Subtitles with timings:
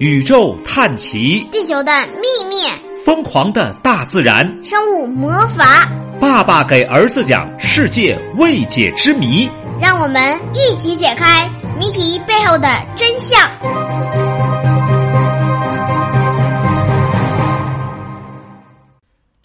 [0.00, 2.56] 宇宙探奇，地球的秘密，
[3.04, 5.88] 疯狂的大自然，生物魔法。
[6.20, 9.48] 爸爸给儿子讲世界未解之谜，
[9.80, 11.48] 让我们一起解开
[11.78, 13.38] 谜题背后的真相。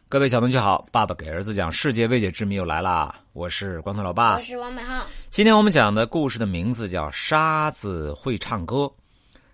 [0.07, 3.13] 各位小同学好，爸爸给儿子讲世界未解之谜又来啦！
[3.33, 5.05] 我是光头老爸，我是王美浩。
[5.29, 8.75] 今天我们讲的故事的名字叫《沙子会唱歌》。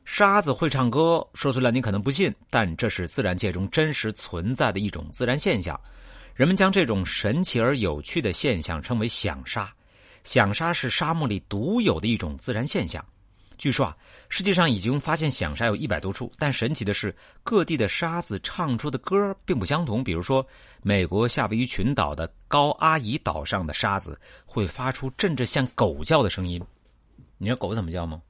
[0.05, 5.77] 沙子会唱歌，说出来你可能不信，但这是自然界中真实存在的一种自然现象。
[6.35, 9.69] 人们将这种神奇而有趣的现象称为响沙。
[10.23, 13.03] 响沙是沙漠里独有的一种自然现象。
[13.57, 13.95] 据说啊，
[14.27, 20.03] 世界上已经发现响沙有一百多处，但神奇的是，各地的沙子唱出的歌并不相同。
[20.03, 20.45] 比如说，
[20.81, 26.61] 美国夏威夷群岛的高阿姨岛上的沙子会发出震着像狗叫的声音。
[27.37, 28.21] 你知道狗怎么叫吗？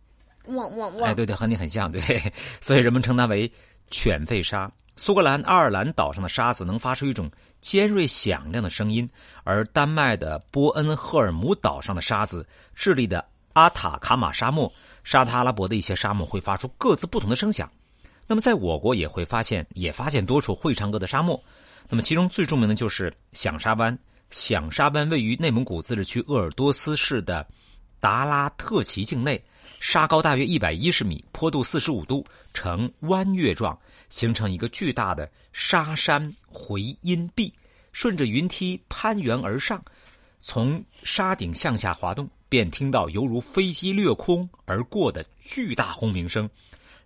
[0.47, 1.09] 汪汪汪！
[1.09, 2.01] 哎，对对，和你很像，对，
[2.61, 3.51] 所以人们称它为
[3.89, 4.71] 犬吠沙。
[4.97, 7.29] 苏格兰爱尔兰岛上的沙子能发出一种
[7.59, 9.09] 尖锐响亮的声音，
[9.43, 13.23] 而丹麦的波恩赫尔姆岛上的沙子，智利的
[13.53, 14.71] 阿塔卡马沙漠，
[15.03, 17.69] 沙特阿拉伯的一些沙漠会发出各自不同的声响。
[18.25, 21.37] 那么，在我国也会发现，也发现多处会唱歌的沙漠。
[21.89, 23.97] 那么，其中最著名的就是响沙湾。
[24.31, 27.45] 响沙湾位于内蒙古自治区鄂尔多斯市的
[27.99, 29.43] 达拉特旗境内。
[29.79, 33.77] 沙高大约一百一十米，坡度四十五度，呈弯月状，
[34.09, 37.53] 形成一个巨大的沙山回音壁，
[37.91, 39.83] 顺着云梯攀援而上，
[40.41, 46.49] 从沙顶向下滑动，便听到犹如飞机掠空而过的巨大轰鸣声。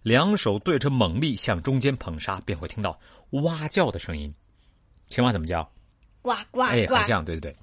[0.02, 2.98] 两手对着猛力向中间捧沙，便会听到
[3.32, 4.34] 蛙叫的声音。
[5.10, 5.64] 青蛙怎么叫？
[6.22, 6.62] 呱呱呱！
[6.62, 7.58] 哎，很像，对对对。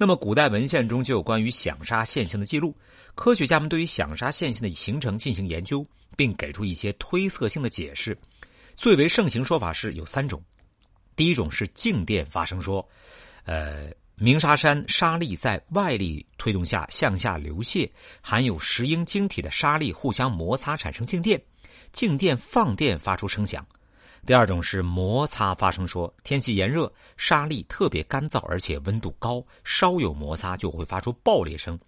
[0.00, 2.72] 那么，古代文献中就有关于响沙现象的记录。
[3.16, 5.84] 科学家们对于响沙现象的形成进行研究，
[6.16, 8.16] 并给出一些推测性的解释。
[8.76, 10.40] 最为盛行说法是有三种：
[11.16, 12.88] 第一种是静电发生说，
[13.44, 17.90] 呃，鸣沙山沙粒在外力推动下向下流泻，
[18.20, 21.42] 含有石英晶体的沙粒互相摩擦产生静电，
[21.90, 23.66] 静电放电发出声响。
[24.26, 31.78] 第二种是摩擦发生说，天气炎热，沙粒特别干燥，而且温度高，稍有摩擦就会发出爆裂声。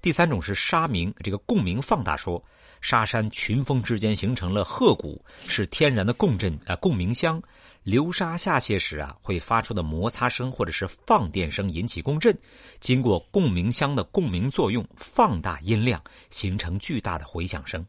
[0.00, 2.42] 第三种是沙鸣，这个共鸣放大说，
[2.80, 7.40] 沙山群峰之间形成了壑谷，是天然的共振啊共鸣箱，
[7.84, 12.36] 流沙下泄时啊会发出的摩擦声或者是放电声引起共振，
[12.80, 17.84] 经过共鸣箱的共鸣作用放大音量，形成巨大的回响声。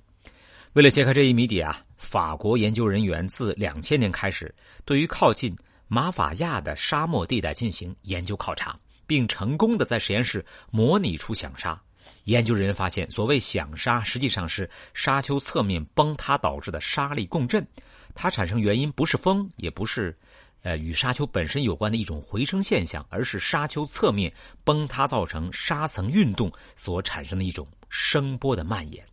[0.73, 4.53] 为了揭开这一谜底啊，法国研究人员自两千年开始，
[4.85, 5.51] 对于靠近
[5.87, 11.81] 马法亚的沙漠地带进行研究考察，并成功的在实验室模拟出响沙。
[12.25, 17.67] 研究人员发现，所谓响沙实际上是沙丘侧面崩塌导致的沙粒共振，
[18.13, 20.15] 它产生原因不是风，也不是，
[20.61, 24.31] 呃，与沙丘本身有关的一种回声现象，而是沙丘侧面
[24.63, 29.03] 崩塌造成沙层运动所产生的一种声波的蔓延。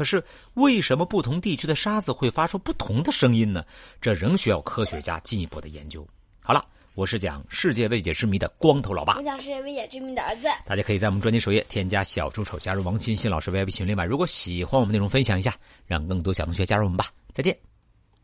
[0.00, 0.24] 可是，
[0.54, 3.62] 为什么不同地区的沙子会发出不同的声音呢？
[4.00, 6.08] 这仍需要科学家进一步的研究。
[6.42, 6.64] 好了。
[6.94, 10.48] 我是讲世界未解之谜的光头老爸，我讲世界未解之谜的儿子。
[10.66, 14.04] 大家可以在我们专辑首页添加小助手，加入王欣欣老师 VIP 群另外。
[14.04, 15.54] 如果喜欢我们内容，分享一下，
[15.86, 17.12] 让更多小同学加入我们吧。
[17.32, 17.69] 再见。